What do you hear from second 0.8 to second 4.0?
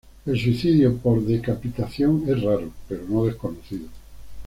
por decapitación es raro, pero no desconocido.